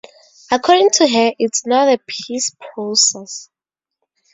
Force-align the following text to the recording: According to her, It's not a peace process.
According 0.49 0.89
to 0.93 1.07
her, 1.07 1.33
It's 1.37 1.67
not 1.67 1.87
a 1.93 1.99
peace 2.07 2.55
process. 2.73 3.51